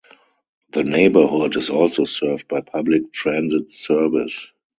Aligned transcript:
The 0.73 0.83
neighborhood 0.83 1.55
is 1.57 1.69
also 1.69 2.05
served 2.05 2.47
by 2.47 2.61
public 2.61 3.13
transit 3.13 3.69
service. 3.69 4.51